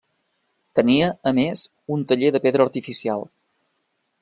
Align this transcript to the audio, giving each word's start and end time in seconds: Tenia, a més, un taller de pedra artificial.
Tenia, 0.79 1.09
a 1.31 1.33
més, 1.41 1.65
un 1.97 2.07
taller 2.13 2.33
de 2.37 2.43
pedra 2.47 2.67
artificial. 2.69 3.29